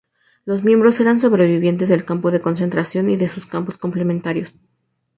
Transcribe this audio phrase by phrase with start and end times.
[0.45, 4.55] Los miembros eran sobrevivientes del campo de concentración y de sus campos complementarios.